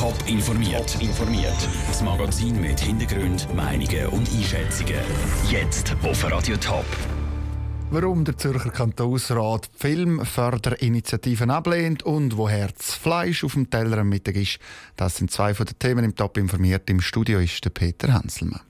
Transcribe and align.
Top 0.00 0.16
informiert. 0.26 0.96
informiert. 1.02 1.68
Das 1.88 2.00
Magazin 2.00 2.58
mit 2.58 2.80
Hintergrund, 2.80 3.46
Meinungen 3.54 4.06
und 4.06 4.32
Einschätzungen. 4.32 4.94
Jetzt 5.50 5.94
auf 6.02 6.24
Radio 6.24 6.56
Top. 6.56 6.86
Warum 7.90 8.24
der 8.24 8.38
Zürcher 8.38 8.70
Kantonsrat 8.70 9.68
Filmförderinitiativen 9.76 11.50
ablehnt 11.50 12.02
und 12.02 12.38
woher 12.38 12.68
das 12.68 12.94
Fleisch 12.94 13.44
auf 13.44 13.52
dem 13.52 13.68
Teller 13.68 13.98
am 13.98 14.08
Mittag 14.08 14.36
ist, 14.36 14.58
das 14.96 15.16
sind 15.16 15.30
zwei 15.30 15.52
von 15.52 15.66
den 15.66 15.78
Themen 15.78 16.06
im 16.06 16.16
Top 16.16 16.38
informiert. 16.38 16.88
Im 16.88 17.02
Studio 17.02 17.38
ist 17.38 17.62
der 17.62 17.68
Peter 17.68 18.10
Hanselmann. 18.10 18.69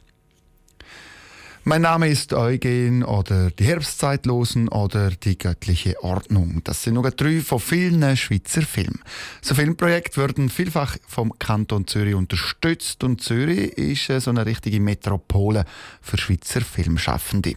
Mein 1.62 1.82
Name 1.82 2.08
ist 2.08 2.32
Eugen 2.32 3.04
oder 3.04 3.50
die 3.50 3.64
Herbstzeitlosen 3.64 4.68
oder 4.68 5.10
die 5.10 5.36
göttliche 5.36 6.02
Ordnung. 6.02 6.62
Das 6.64 6.82
sind 6.82 6.94
nur 6.94 7.10
drei 7.10 7.40
von 7.40 7.60
vielen 7.60 8.16
Schweizer 8.16 8.62
Filmen. 8.62 9.02
So 9.42 9.54
Filmprojekte 9.54 10.22
werden 10.22 10.48
vielfach 10.48 10.96
vom 11.06 11.38
Kanton 11.38 11.86
Zürich 11.86 12.14
unterstützt 12.14 13.04
und 13.04 13.22
Zürich 13.22 13.76
ist 13.76 14.24
so 14.24 14.30
eine 14.30 14.46
richtige 14.46 14.80
Metropole 14.80 15.66
für 16.00 16.16
Schweizer 16.16 16.62
Filmschaffende. 16.62 17.54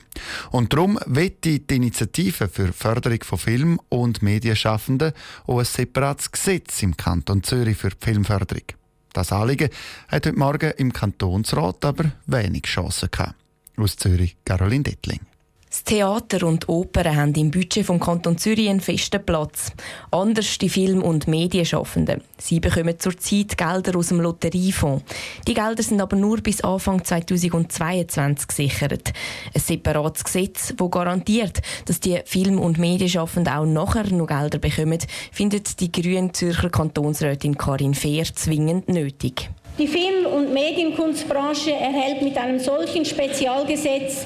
Und 0.52 0.74
darum 0.74 1.00
wird 1.06 1.46
die 1.46 1.64
Initiative 1.72 2.50
für 2.50 2.74
Förderung 2.74 3.24
von 3.24 3.38
Film- 3.38 3.80
und 3.88 4.22
Medienschaffenden 4.22 5.14
auch 5.48 5.60
ein 5.60 5.66
separates 5.66 6.30
Gesetz 6.30 6.84
im 6.84 6.98
Kanton 6.98 7.42
Zürich 7.42 7.78
für 7.78 7.92
die 7.92 8.06
Filmförderung. 8.06 8.64
Das 9.14 9.32
Anliegen 9.32 9.70
hat 10.10 10.26
heute 10.26 10.38
Morgen 10.38 10.74
im 10.78 10.92
Kantonsrat 10.92 11.86
aber 11.86 12.12
wenig 12.26 12.64
Chancen 12.64 13.10
gehabt. 13.10 13.43
Aus 13.78 13.96
Zürich, 13.96 14.36
Caroline 14.46 14.84
Dettling. 14.84 15.20
Das 15.74 15.84
Theater 15.86 16.46
und 16.46 16.70
Oper 16.70 17.16
haben 17.16 17.34
im 17.34 17.50
Budget 17.50 17.84
vom 17.84 18.00
Kanton 18.00 18.38
Zürich 18.38 18.70
einen 18.70 18.80
festen 18.80 19.26
Platz. 19.26 19.72
Anders 20.12 20.60
die 20.60 20.70
Film- 20.70 21.02
und 21.02 21.28
Medienschaffenden. 21.28 22.22
Sie 22.38 22.60
bekommen 22.60 23.00
zurzeit 23.00 23.58
Gelder 23.58 23.98
aus 23.98 24.10
dem 24.10 24.22
Lotteriefonds. 24.22 25.04
Die 25.48 25.56
Gelder 25.56 25.82
sind 25.82 26.00
aber 26.00 26.16
nur 26.16 26.42
bis 26.42 26.62
Anfang 26.62 27.04
2022 27.04 28.48
gesichert. 28.48 29.14
Ein 29.52 29.62
separates 29.62 30.24
Gesetz, 30.24 30.76
das 30.78 30.92
garantiert, 30.92 31.64
dass 31.86 32.00
die 32.00 32.22
Film- 32.24 32.60
und 32.60 32.78
Medienschaffenden 32.78 33.52
auch 33.52 33.66
nachher 33.66 34.08
noch 34.12 34.28
Gelder 34.28 34.60
bekommen, 34.60 35.00
findet 35.32 35.80
die 35.80 35.92
grüne 35.92 36.34
Zürcher 36.34 36.70
Kantonsrätin 36.70 37.58
Karin 37.58 37.96
Fehr 37.96 38.26
zwingend 38.26 38.90
nötig. 38.90 39.50
Die 39.80 39.88
Film- 39.88 40.28
und 40.28 40.54
Medienkunstbranche 40.54 41.72
erhält 41.72 42.22
mit 42.22 42.38
einem 42.38 42.60
solchen 42.60 43.06
Spezialgesetz 43.06 44.26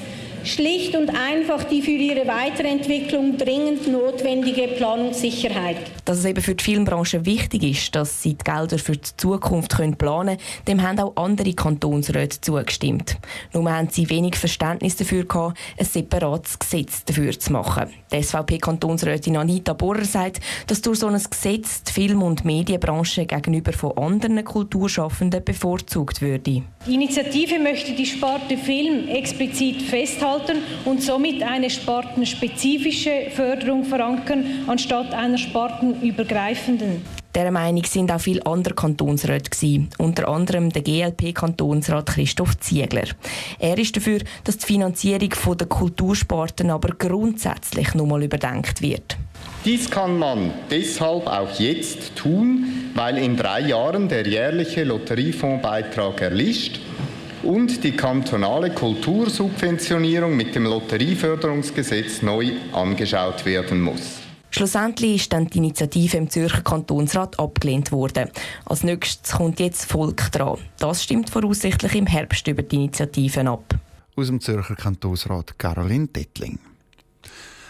schlicht 0.52 0.96
und 0.96 1.10
einfach 1.10 1.64
die 1.64 1.82
für 1.82 1.90
ihre 1.90 2.26
Weiterentwicklung 2.26 3.36
dringend 3.36 3.86
notwendige 3.88 4.68
Planungssicherheit. 4.68 5.76
Dass 6.04 6.18
es 6.18 6.24
eben 6.24 6.42
für 6.42 6.54
die 6.54 6.64
Filmbranche 6.64 7.24
wichtig 7.26 7.62
ist, 7.62 7.94
dass 7.94 8.22
sie 8.22 8.34
die 8.34 8.44
Gelder 8.44 8.78
für 8.78 8.96
die 8.96 9.16
Zukunft 9.16 9.76
können 9.76 9.96
planen 9.96 10.38
können, 10.38 10.66
dem 10.66 10.82
haben 10.82 10.98
auch 11.00 11.16
andere 11.16 11.52
Kantonsräte 11.52 12.40
zugestimmt. 12.40 13.18
Nur 13.52 13.70
haben 13.70 13.88
sie 13.90 14.08
wenig 14.08 14.36
Verständnis 14.36 14.96
dafür 14.96 15.24
gehabt, 15.24 15.58
ein 15.78 15.84
separates 15.84 16.58
Gesetz 16.58 17.04
dafür 17.04 17.38
zu 17.38 17.52
machen. 17.52 17.90
Die 18.12 18.22
SVP-Kantonsrätin 18.22 19.36
Anita 19.36 19.74
Bohrer 19.74 20.04
sagt, 20.04 20.40
dass 20.66 20.80
durch 20.80 21.00
so 21.00 21.08
ein 21.08 21.20
Gesetz 21.30 21.82
die 21.82 21.92
Film- 21.92 22.22
und 22.22 22.44
Medienbranche 22.44 23.26
gegenüber 23.26 23.72
von 23.72 23.96
anderen 23.98 24.44
Kulturschaffenden 24.44 25.44
bevorzugt 25.44 26.22
würde. 26.22 26.62
Die 26.86 26.94
Initiative 26.94 27.58
möchte 27.58 27.92
die 27.92 28.06
Sparte 28.06 28.56
Film 28.56 29.08
explizit 29.08 29.82
festhalten 29.82 30.37
und 30.84 31.02
somit 31.02 31.42
eine 31.42 31.70
spartenspezifische 31.70 33.30
Förderung 33.34 33.84
verankern, 33.84 34.44
anstatt 34.66 35.12
einer 35.14 35.38
spartenübergreifenden. 35.38 37.02
Dieser 37.34 37.50
Meinung 37.50 37.84
sind 37.84 38.10
auch 38.10 38.20
viele 38.20 38.44
andere 38.46 38.74
Kantonsräte 38.74 39.50
gewesen, 39.50 39.90
unter 39.98 40.28
anderem 40.28 40.70
der 40.70 40.82
GLP-Kantonsrat 40.82 42.06
Christoph 42.06 42.58
Ziegler. 42.58 43.04
Er 43.58 43.78
ist 43.78 43.96
dafür, 43.96 44.20
dass 44.44 44.58
die 44.58 44.66
Finanzierung 44.66 45.30
der 45.56 45.66
Kultursparten 45.68 46.70
aber 46.70 46.94
grundsätzlich 46.96 47.94
nochmal 47.94 48.24
überdenkt 48.24 48.80
wird. 48.80 49.18
Dies 49.64 49.90
kann 49.90 50.18
man 50.18 50.52
deshalb 50.70 51.26
auch 51.26 51.60
jetzt 51.60 52.16
tun, 52.16 52.90
weil 52.94 53.18
in 53.18 53.36
drei 53.36 53.60
Jahren 53.60 54.08
der 54.08 54.26
jährliche 54.26 54.84
Lotteriefondsbeitrag 54.84 56.20
erlischt 56.22 56.80
und 57.42 57.82
die 57.84 57.92
kantonale 57.92 58.70
Kultursubventionierung 58.70 60.36
mit 60.36 60.54
dem 60.54 60.64
Lotterieförderungsgesetz 60.64 62.22
neu 62.22 62.52
angeschaut 62.72 63.44
werden 63.44 63.80
muss. 63.80 64.18
Schlussendlich 64.50 65.16
ist 65.16 65.32
dann 65.32 65.46
die 65.46 65.58
Initiative 65.58 66.16
im 66.16 66.30
Zürcher 66.30 66.62
Kantonsrat 66.62 67.38
abgelehnt 67.38 67.92
worden. 67.92 68.30
Als 68.64 68.82
nächstes 68.82 69.32
kommt 69.32 69.60
jetzt 69.60 69.84
Volk 69.84 70.32
dran. 70.32 70.58
Das 70.78 71.04
stimmt 71.04 71.30
voraussichtlich 71.30 71.94
im 71.94 72.06
Herbst 72.06 72.46
über 72.48 72.62
die 72.62 72.76
Initiativen 72.76 73.46
ab. 73.46 73.74
Aus 74.16 74.26
dem 74.26 74.40
Zürcher 74.40 74.74
Kantonsrat 74.74 75.58
Caroline 75.58 76.08
Dettling. 76.08 76.58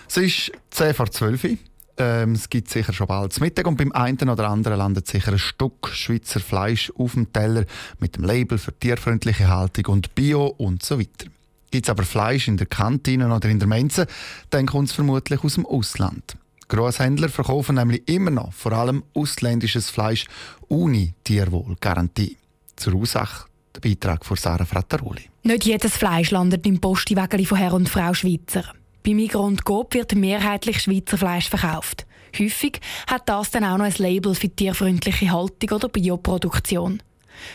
Es 0.08 0.16
ist 0.16 0.52
10 0.70 0.94
vor 0.94 1.10
12 1.10 1.44
Uhr. 1.44 1.58
Ähm, 2.00 2.32
es 2.32 2.48
gibt 2.48 2.70
sicher 2.70 2.92
schon 2.92 3.08
bald 3.08 3.32
zum 3.32 3.42
Mittag 3.42 3.66
und 3.66 3.76
beim 3.76 3.90
einen 3.90 4.28
oder 4.28 4.48
anderen 4.48 4.78
landet 4.78 5.08
sicher 5.08 5.32
ein 5.32 5.38
Stück 5.38 5.88
Schweizer 5.88 6.38
Fleisch 6.38 6.92
auf 6.96 7.14
dem 7.14 7.32
Teller 7.32 7.64
mit 7.98 8.16
dem 8.16 8.24
Label 8.24 8.56
für 8.56 8.72
tierfreundliche 8.72 9.48
Haltung 9.48 9.86
und 9.86 10.14
Bio 10.14 10.46
und 10.46 10.84
so 10.84 11.00
weiter. 11.00 11.26
Gibt 11.72 11.86
es 11.86 11.90
aber 11.90 12.04
Fleisch 12.04 12.46
in 12.46 12.56
der 12.56 12.68
Kantine 12.68 13.34
oder 13.34 13.48
in 13.48 13.58
der 13.58 13.66
Mensa, 13.66 14.06
dann 14.50 14.66
kommt 14.66 14.88
es 14.88 14.94
vermutlich 14.94 15.42
aus 15.42 15.54
dem 15.54 15.66
Ausland. 15.66 16.36
Grosshändler 16.68 17.28
verkaufen 17.28 17.74
nämlich 17.74 18.08
immer 18.08 18.30
noch 18.30 18.52
vor 18.52 18.72
allem 18.72 19.02
ausländisches 19.14 19.90
Fleisch 19.90 20.26
ohne 20.68 21.14
Tierwohlgarantie. 21.24 22.36
Zur 22.76 22.94
Ursache 22.94 23.46
der 23.74 23.80
Beitrag 23.80 24.24
von 24.24 24.36
Sarah 24.36 24.64
Frattaroli. 24.64 25.28
Nicht 25.42 25.64
jedes 25.64 25.96
Fleisch 25.96 26.30
landet 26.30 26.64
im 26.66 26.80
Postiwägeli 26.80 27.44
von 27.44 27.58
Herr 27.58 27.72
und 27.72 27.88
Frau 27.88 28.14
Schweizer. 28.14 28.64
Bei 29.04 29.14
Migros 29.14 29.46
und 29.46 29.64
Coop 29.64 29.94
wird 29.94 30.14
mehrheitlich 30.14 30.80
Schweizer 30.80 31.18
Fleisch 31.18 31.48
verkauft. 31.48 32.06
Häufig 32.38 32.80
hat 33.06 33.28
das 33.28 33.50
dann 33.50 33.64
auch 33.64 33.78
noch 33.78 33.86
ein 33.86 33.94
Label 33.98 34.34
für 34.34 34.48
tierfreundliche 34.48 35.30
Haltung 35.30 35.70
oder 35.70 35.88
Bioproduktion. 35.88 37.02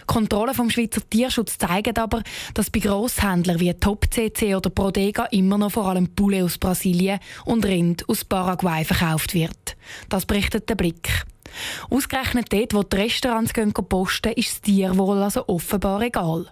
Kontrollen 0.07 0.53
vom 0.53 0.69
Schweizer 0.69 1.01
Tierschutz 1.09 1.57
zeigen 1.57 1.97
aber, 1.97 2.23
dass 2.53 2.69
bei 2.69 2.79
Grosshändlern 2.79 3.59
wie 3.59 3.73
Top 3.73 4.05
CC 4.09 4.55
oder 4.55 4.69
Prodega 4.69 5.25
immer 5.25 5.57
noch 5.57 5.73
vor 5.73 5.87
allem 5.87 6.07
Poulet 6.15 6.43
aus 6.43 6.57
Brasilien 6.57 7.19
und 7.45 7.65
Rind 7.65 8.07
aus 8.07 8.23
Paraguay 8.23 8.83
verkauft 8.85 9.33
wird. 9.33 9.75
Das 10.09 10.25
berichtet 10.25 10.69
der 10.69 10.75
Blick. 10.75 11.25
Ausgerechnet 11.89 12.51
dort, 12.51 12.73
wo 12.73 12.83
die 12.83 12.95
Restaurants 12.95 13.53
gehen 13.53 13.73
posten, 13.73 14.33
ist 14.33 14.51
das 14.51 14.61
Tierwohl 14.61 15.21
also 15.21 15.47
offenbar 15.47 16.01
egal. 16.01 16.47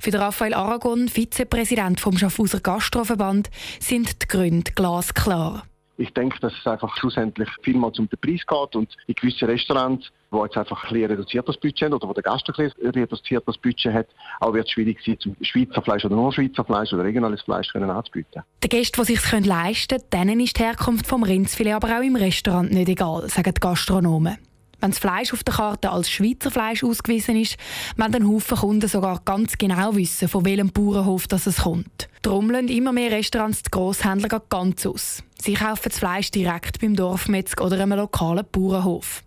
Für 0.00 0.12
Raphael 0.14 0.54
Aragon, 0.54 1.08
Vizepräsident 1.08 2.00
vom 2.00 2.16
Schaffhauser 2.18 2.60
Gastroverband, 2.60 3.50
sind 3.80 4.22
die 4.22 4.28
Gründe 4.28 4.72
glasklar. 4.72 5.64
Ich 5.98 6.12
denke, 6.12 6.38
dass 6.40 6.52
es 6.52 6.66
einfach 6.66 6.94
schlussendlich 6.98 7.48
vielmals 7.62 7.98
um 7.98 8.08
den 8.08 8.18
Preis 8.18 8.46
geht 8.46 8.76
und 8.76 8.94
in 9.06 9.14
gewissen 9.14 9.48
Restaurants, 9.48 10.12
wo 10.30 10.44
jetzt 10.44 10.56
einfach 10.56 10.84
ein 10.84 10.92
bisschen 10.92 11.10
reduziertes 11.10 11.56
Budget 11.56 11.82
haben 11.82 11.94
oder 11.94 12.08
wo 12.08 12.12
der 12.12 12.22
Gast 12.22 12.46
ein 12.48 12.70
reduziertes 12.94 13.56
Budget 13.56 13.94
hat, 13.94 14.08
auch 14.40 14.52
wird 14.52 14.66
es 14.66 14.72
schwierig 14.72 14.98
sein, 15.04 15.18
zum 15.18 15.36
Schweizer 15.40 15.80
Fleisch 15.80 16.04
oder 16.04 16.16
nur 16.16 16.32
Schweizer 16.32 16.64
Fleisch 16.64 16.92
oder 16.92 17.04
regionales 17.04 17.40
Fleisch 17.42 17.72
können 17.72 17.88
anzubieten. 17.88 18.42
Den 18.62 18.68
Gästen, 18.68 19.02
die 19.02 19.14
sich 19.14 19.46
leisten 19.46 19.98
können, 20.10 20.28
denen 20.28 20.40
ist 20.40 20.58
die 20.58 20.64
Herkunft 20.64 21.06
vom 21.06 21.22
Rindsfilet 21.22 21.72
aber 21.72 21.98
auch 21.98 22.02
im 22.02 22.16
Restaurant 22.16 22.70
nicht 22.70 22.88
egal, 22.90 23.28
sagen 23.30 23.54
die 23.54 23.60
Gastronomen. 23.60 24.36
Wenn 24.80 24.90
das 24.90 24.98
Fleisch 24.98 25.32
auf 25.32 25.42
der 25.42 25.54
Karte 25.54 25.90
als 25.90 26.10
Schweizer 26.10 26.50
Fleisch 26.50 26.84
ausgewiesen 26.84 27.36
ist, 27.36 27.56
wollen 27.96 28.12
dann 28.12 28.28
Haufen 28.28 28.58
Kunden 28.58 28.88
sogar 28.88 29.20
ganz 29.24 29.56
genau 29.56 29.96
wissen, 29.96 30.28
von 30.28 30.44
welchem 30.44 30.70
Bauernhof 30.70 31.26
das 31.26 31.46
es 31.46 31.62
kommt. 31.62 32.08
Darum 32.22 32.50
lassen 32.50 32.68
immer 32.68 32.92
mehr 32.92 33.10
Restaurants 33.10 33.62
die 33.62 33.70
Grosshändler 33.70 34.42
ganz 34.48 34.84
aus. 34.86 35.22
Sie 35.40 35.54
kaufen 35.54 35.88
das 35.88 35.98
Fleisch 35.98 36.30
direkt 36.30 36.80
beim 36.80 36.94
Dorfmetzger 36.94 37.64
oder 37.64 37.80
einem 37.80 37.98
lokalen 37.98 38.44
Bauernhof. 38.50 39.22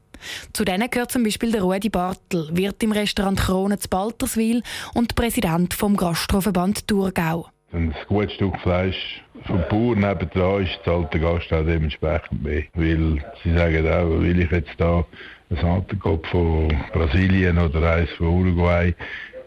Zu 0.53 0.65
denen 0.65 0.89
gehört 0.89 1.11
zum 1.11 1.23
Beispiel 1.23 1.51
der 1.51 1.61
Rudi 1.61 1.89
Bartel, 1.89 2.49
Wirt 2.51 2.83
im 2.83 2.91
Restaurant 2.91 3.39
Krone 3.39 3.79
zu 3.79 3.87
Balterswil 3.87 4.61
und 4.93 5.15
Präsident 5.15 5.73
vom 5.73 5.95
Gastroverband 5.95 6.87
Thurgau. 6.87 7.47
Ein 7.71 7.93
gutes 8.07 8.33
Stück 8.33 8.59
Fleisch 8.61 9.23
vom 9.45 9.63
Bauer 9.69 9.95
nebenan 9.95 10.63
ist, 10.63 10.79
zahlt 10.83 11.13
der 11.13 11.21
Gast 11.21 11.53
auch 11.53 11.63
dementsprechend 11.63 12.43
mehr. 12.43 12.63
Weil 12.73 13.23
sie 13.43 13.55
sagen 13.55 13.87
auch, 13.87 14.21
will 14.21 14.39
ich 14.41 14.51
jetzt 14.51 14.73
da 14.77 15.05
ein 15.49 15.57
Antenkopf 15.57 16.27
von 16.29 16.67
Brasilien 16.93 17.57
oder 17.57 17.91
eins 17.91 18.09
von 18.11 18.27
Uruguay, 18.27 18.93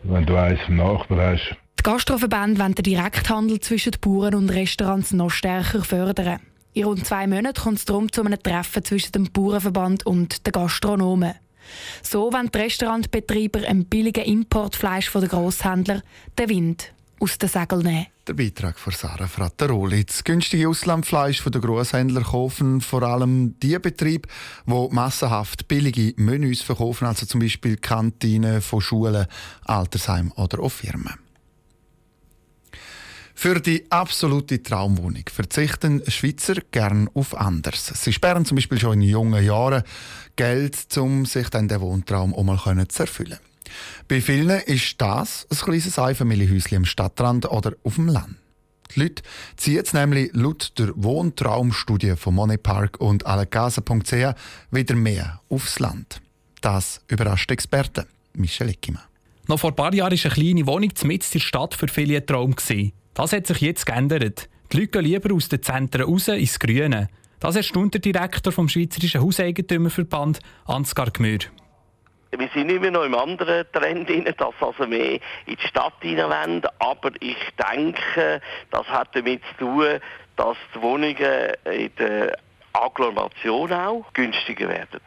wenn 0.02 0.26
du 0.26 0.36
eins 0.36 0.60
vom 0.66 0.76
Nachbar 0.76 1.32
hast. 1.32 1.56
Die 1.78 1.82
Gastroverbände 1.82 2.60
wollen 2.60 2.74
den 2.74 2.82
Direkthandel 2.82 3.60
zwischen 3.60 3.92
Bauern 4.00 4.34
und 4.34 4.50
Restaurants 4.50 5.12
noch 5.12 5.30
stärker 5.30 5.82
fördern. 5.82 6.40
In 6.74 6.84
rund 6.84 7.06
zwei 7.06 7.26
Monaten 7.26 7.60
kommt 7.60 7.78
es 7.78 7.84
darum 7.84 8.10
zu 8.10 8.24
einem 8.24 8.42
Treffen 8.42 8.84
zwischen 8.84 9.12
dem 9.12 9.30
Bauernverband 9.32 10.06
und 10.06 10.46
den 10.46 10.52
Gastronomen. 10.52 11.34
So 12.02 12.32
wollen 12.32 12.50
die 12.52 12.58
Restaurantbetreiber 12.58 13.60
ein 13.68 13.84
billigen 13.84 14.24
Importfleisch 14.24 15.08
von 15.08 15.20
den 15.20 15.30
Grosshändlern 15.30 16.02
den 16.38 16.48
Wind 16.48 16.92
aus 17.22 17.38
den 17.38 17.48
Segeln 17.48 17.82
nehmen. 17.82 18.06
Der 18.26 18.34
Beitrag 18.34 18.78
von 18.78 18.92
Sarah 18.92 19.28
Frattaroli. 19.28 20.04
Das 20.04 20.24
günstige 20.24 20.68
Auslandfleisch 20.68 21.42
der 21.44 21.60
Grosshändler 21.60 22.22
kaufen 22.22 22.80
vor 22.80 23.02
allem 23.02 23.58
die 23.60 23.78
Betriebe, 23.78 24.28
die 24.66 24.88
massenhaft 24.90 25.68
billige 25.68 26.14
Menüs 26.16 26.62
verkaufen, 26.62 27.06
also 27.06 27.24
zum 27.24 27.40
Beispiel 27.40 27.76
Kantinen 27.76 28.60
von 28.60 28.80
Schulen, 28.80 29.26
Altersheimen 29.64 30.32
oder 30.32 30.60
auch 30.60 30.72
Firmen. 30.72 31.14
Für 33.34 33.60
die 33.60 33.90
absolute 33.90 34.62
Traumwohnung 34.62 35.24
verzichten 35.32 36.02
Schweizer 36.08 36.54
gern 36.70 37.08
auf 37.14 37.36
anders. 37.36 37.86
Sie 37.86 38.12
sperren 38.12 38.44
zum 38.44 38.56
Beispiel 38.56 38.78
schon 38.78 39.00
in 39.00 39.08
jungen 39.08 39.44
Jahren 39.44 39.82
Geld, 40.36 40.96
um 40.96 41.24
sich 41.24 41.48
dann 41.50 41.66
den 41.66 41.80
Wohntraum 41.80 42.34
auch 42.34 42.42
mal 42.44 42.88
zu 42.88 43.02
erfüllen. 43.02 43.38
Bei 44.08 44.20
vielen 44.20 44.60
ist 44.60 45.00
das 45.00 45.46
ein 45.50 45.56
kleines 45.56 45.98
Einfamilienhäuschen 45.98 46.78
am 46.78 46.84
Stadtrand 46.84 47.50
oder 47.50 47.72
auf 47.84 47.96
dem 47.96 48.08
Land. 48.08 48.36
Die 48.94 49.00
Leute 49.00 49.22
ziehen 49.56 49.74
jetzt 49.74 49.94
nämlich 49.94 50.30
laut 50.32 50.78
der 50.78 50.92
Wohntraumstudie 50.94 52.16
von 52.16 52.34
Money 52.34 52.58
Park 52.58 53.00
und 53.00 53.26
allegasa.ch 53.26 54.34
wieder 54.70 54.94
mehr 54.94 55.40
aufs 55.48 55.78
Land. 55.78 56.20
Das 56.60 57.00
überrascht 57.08 57.50
Experten. 57.50 58.06
Michel 58.34 58.68
Eckimann. 58.68 59.02
Noch 59.48 59.60
vor 59.60 59.70
ein 59.70 59.76
paar 59.76 59.94
Jahren 59.94 60.12
war 60.12 60.24
eine 60.24 60.34
kleine 60.34 60.66
Wohnung 60.66 60.92
mitten 61.04 61.10
in 61.10 61.20
der 61.32 61.38
Stadt 61.40 61.74
für 61.74 61.88
viele 61.88 62.18
ein 62.18 62.26
Traum. 62.26 62.54
Das 63.14 63.32
hat 63.32 63.46
sich 63.46 63.60
jetzt 63.60 63.86
geändert. 63.86 64.48
Die 64.72 64.76
Leute 64.78 64.88
gehen 64.88 65.04
lieber 65.04 65.34
aus 65.34 65.48
den 65.48 65.62
Zentren 65.62 66.02
raus 66.02 66.28
ins 66.28 66.58
Grüne. 66.58 67.08
Das 67.40 67.56
erstaunt 67.56 67.94
der 67.94 68.00
Direktor 68.00 68.52
vom 68.52 68.68
Schweizerischen 68.68 69.20
Hauseigentümerverband, 69.20 70.38
Ansgar 70.64 71.10
Gmür. 71.10 71.40
Wir 72.36 72.48
sind 72.54 72.70
immer 72.70 72.90
noch 72.90 73.04
im 73.04 73.14
anderen 73.14 73.66
Trend 73.72 74.08
drin, 74.08 74.24
dass 74.24 74.54
also 74.60 74.86
mehr 74.86 75.14
in 75.46 75.56
die 75.56 75.66
Stadt 75.68 75.94
hinein 76.00 76.62
Aber 76.78 77.10
ich 77.20 77.36
denke, 77.70 78.40
das 78.70 78.86
hat 78.86 79.08
damit 79.14 79.42
zu 79.58 79.66
tun, 79.66 80.00
dass 80.36 80.56
die 80.74 80.80
Wohnungen 80.80 81.52
in 81.64 81.90
der 81.98 82.38
Agglomeration 82.72 83.72
auch 83.72 84.06
günstiger 84.14 84.68
werden. 84.68 85.00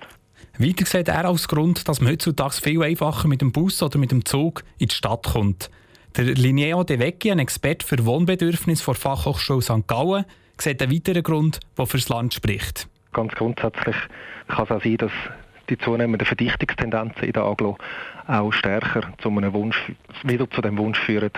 Weiter 0.57 0.85
sieht 0.85 1.07
er 1.07 1.25
als 1.25 1.47
Grund, 1.47 1.87
dass 1.87 1.99
man 1.99 2.11
heutzutage 2.11 2.61
viel 2.61 2.81
einfacher 2.83 3.27
mit 3.27 3.41
dem 3.41 3.51
Bus 3.51 3.81
oder 3.81 3.97
mit 3.97 4.11
dem 4.11 4.23
Zug 4.23 4.63
in 4.77 4.87
die 4.87 4.95
Stadt 4.95 5.23
kommt. 5.23 5.69
Der 6.15 6.25
Linneo 6.25 6.83
De 6.83 6.99
Vecchi, 6.99 7.31
ein 7.31 7.39
Experte 7.39 7.85
für 7.85 8.05
Wohnbedürfnis 8.05 8.81
vor 8.81 8.95
Fachhochschule 8.95 9.61
St. 9.61 9.87
Gallen, 9.87 10.25
sieht 10.57 10.81
einen 10.81 10.93
weiteren 10.93 11.23
Grund, 11.23 11.59
der 11.77 11.85
für 11.87 11.97
das 11.97 12.07
Land 12.07 12.33
spricht. 12.33 12.87
Ganz 13.11 13.33
grundsätzlich 13.33 13.95
kann 14.47 14.63
es 14.65 14.71
auch 14.71 14.81
sein, 14.81 14.97
dass 14.97 15.11
die 15.69 15.77
zunehmenden 15.77 16.25
Verdichtungstendenzen 16.25 17.23
in 17.23 17.33
der 17.33 17.43
Aglo 17.43 17.77
auch 18.27 18.51
stärker 18.51 19.13
zu 19.19 19.29
einem 19.29 19.53
Wunsch, 19.53 19.91
wieder 20.23 20.49
zu 20.49 20.61
dem 20.61 20.77
Wunsch 20.77 20.99
führen, 20.99 21.31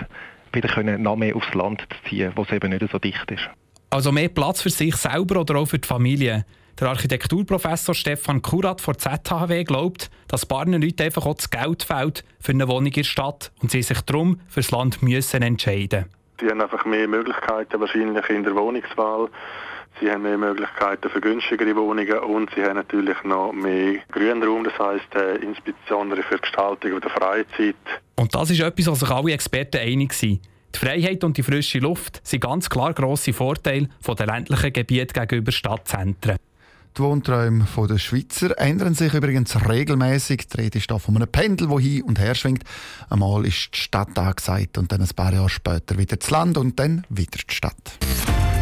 wieder 0.53 0.69
können 0.69 1.01
noch 1.01 1.15
mehr 1.15 1.35
aufs 1.35 1.53
Land 1.53 1.81
zu 1.81 2.09
ziehen, 2.09 2.31
wo 2.35 2.43
es 2.43 2.51
eben 2.51 2.69
nicht 2.69 2.89
so 2.91 2.99
dicht 2.99 3.29
ist. 3.31 3.49
Also 3.89 4.11
mehr 4.11 4.29
Platz 4.29 4.61
für 4.61 4.69
sich 4.69 4.95
selber 4.95 5.41
oder 5.41 5.55
auch 5.55 5.67
für 5.67 5.79
die 5.79 5.87
Familie. 5.87 6.45
Der 6.79 6.89
Architekturprofessor 6.89 7.95
Stefan 7.95 8.41
Kurat 8.43 8.81
von 8.81 8.95
ZHW 8.97 9.63
glaubt, 9.63 10.11
dass 10.27 10.45
Barnen 10.45 10.81
Leute 10.81 11.05
einfach 11.05 11.25
auch 11.25 11.33
das 11.33 11.49
Geld 11.49 11.83
fehlt 11.83 12.23
für 12.39 12.51
eine 12.51 12.67
Wohnung 12.67 12.87
in 12.87 12.91
der 12.91 13.03
Stadt 13.03 13.51
und 13.61 13.71
sie 13.71 13.81
sich 13.81 14.01
darum 14.01 14.39
fürs 14.47 14.69
Land 14.69 15.01
müssen 15.01 15.41
entscheiden 15.41 16.05
Die 16.39 16.47
haben 16.47 16.61
einfach 16.61 16.85
mehr 16.85 17.07
Möglichkeiten 17.07 17.79
wahrscheinlich 17.79 18.29
in 18.29 18.43
der 18.43 18.55
Wohnungswahl. 18.55 19.29
Sie 19.99 20.11
haben 20.11 20.23
mehr 20.23 20.37
Möglichkeiten 20.37 21.09
für 21.09 21.19
günstigere 21.21 21.75
Wohnungen 21.75 22.19
und 22.19 22.49
sie 22.55 22.63
haben 22.63 22.75
natürlich 22.75 23.17
noch 23.23 23.51
mehr 23.51 23.99
Grünraum, 24.11 24.63
das 24.63 24.77
heisst 24.77 25.15
äh, 25.15 25.37
insbesondere 25.37 26.21
für 26.23 26.35
die 26.35 26.41
Gestaltung 26.41 27.01
der 27.01 27.09
Freizeit. 27.09 27.75
Und 28.15 28.33
das 28.33 28.51
ist 28.51 28.59
etwas, 28.59 28.87
was 28.87 28.99
sich 28.99 29.09
alle 29.09 29.31
Experten 29.31 29.77
einig 29.77 30.13
sind. 30.13 30.41
Die 30.75 30.79
Freiheit 30.79 31.23
und 31.23 31.37
die 31.37 31.43
frische 31.43 31.79
Luft 31.79 32.21
sind 32.23 32.41
ganz 32.41 32.69
klar 32.69 32.93
grosse 32.93 33.33
Vorteile 33.33 33.89
von 33.99 34.15
den 34.15 34.27
ländlichen 34.27 34.73
Gebieten 34.73 35.13
gegenüber 35.13 35.51
Stadtzentren. 35.51 36.37
Die 36.97 37.03
Wohnträume 37.03 37.67
der 37.87 37.97
Schweizer 37.99 38.59
ändern 38.59 38.95
sich 38.95 39.13
übrigens 39.13 39.55
regelmäßig. 39.69 40.47
Die 40.47 40.61
Rede 40.61 40.79
ist 40.79 40.91
von 40.91 41.15
einem 41.15 41.27
Pendel, 41.27 41.67
das 41.67 41.79
hin 41.79 42.01
und 42.03 42.19
her 42.19 42.33
schwingt. 42.33 42.63
Einmal 43.09 43.45
ist 43.45 43.69
die 43.73 43.77
Stadt 43.77 44.17
angesagt 44.17 44.77
und 44.77 44.91
dann 44.91 45.01
ein 45.01 45.09
paar 45.15 45.31
Jahre 45.31 45.49
später 45.49 45.97
wieder 45.97 46.17
das 46.17 46.29
Land 46.31 46.57
und 46.57 46.79
dann 46.79 47.05
wieder 47.09 47.37
die 47.47 47.53
Stadt. 47.53 47.97